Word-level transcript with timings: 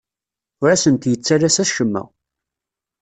Ur 0.61 0.69
asent-yettalas 0.73 1.57
acemma. 1.63 2.03